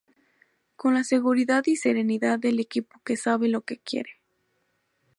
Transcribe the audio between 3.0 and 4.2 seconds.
que sabe lo que quiere.